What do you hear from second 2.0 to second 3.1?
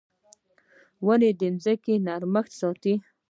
نرمښت ساتي.